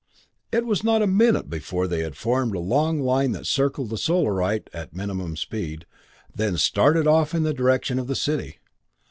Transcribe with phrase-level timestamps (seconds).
[0.51, 3.99] It was not a minute before they had formed a long line that circled the
[3.99, 5.85] Solarite at minimum speed,
[6.33, 8.57] then started off in the direction of the city.